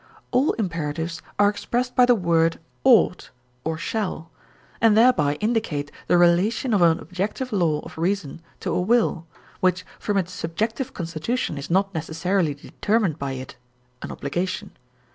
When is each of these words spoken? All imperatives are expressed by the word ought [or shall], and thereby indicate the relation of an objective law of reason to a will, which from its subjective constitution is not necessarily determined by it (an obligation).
All 0.31 0.53
imperatives 0.53 1.21
are 1.37 1.47
expressed 1.47 1.95
by 1.95 2.07
the 2.07 2.15
word 2.15 2.59
ought 2.83 3.29
[or 3.63 3.77
shall], 3.77 4.31
and 4.81 4.97
thereby 4.97 5.35
indicate 5.35 5.91
the 6.07 6.17
relation 6.17 6.73
of 6.73 6.81
an 6.81 6.97
objective 6.99 7.53
law 7.53 7.81
of 7.81 7.99
reason 7.99 8.41
to 8.61 8.73
a 8.73 8.81
will, 8.81 9.27
which 9.59 9.85
from 9.99 10.17
its 10.17 10.31
subjective 10.31 10.95
constitution 10.95 11.55
is 11.55 11.69
not 11.69 11.93
necessarily 11.93 12.55
determined 12.55 13.19
by 13.19 13.33
it 13.33 13.57
(an 14.01 14.11
obligation). 14.11 14.71